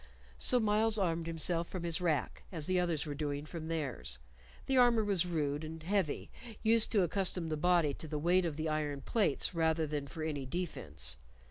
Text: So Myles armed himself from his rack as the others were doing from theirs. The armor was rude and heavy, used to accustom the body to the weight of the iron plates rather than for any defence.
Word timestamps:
So 0.39 0.59
Myles 0.59 0.97
armed 0.97 1.27
himself 1.27 1.67
from 1.67 1.83
his 1.83 2.01
rack 2.01 2.41
as 2.51 2.65
the 2.65 2.79
others 2.79 3.05
were 3.05 3.13
doing 3.13 3.45
from 3.45 3.67
theirs. 3.67 4.17
The 4.65 4.75
armor 4.75 5.03
was 5.03 5.27
rude 5.27 5.63
and 5.63 5.83
heavy, 5.83 6.31
used 6.63 6.91
to 6.93 7.03
accustom 7.03 7.49
the 7.49 7.55
body 7.55 7.93
to 7.93 8.07
the 8.07 8.17
weight 8.17 8.43
of 8.45 8.55
the 8.57 8.67
iron 8.67 9.01
plates 9.01 9.53
rather 9.53 9.85
than 9.85 10.07
for 10.07 10.23
any 10.23 10.47
defence. 10.47 11.17